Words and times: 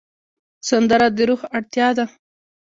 سندره 0.67 1.07
د 1.15 1.17
روح 1.29 1.41
اړتیا 1.57 1.87
ده 1.97 2.05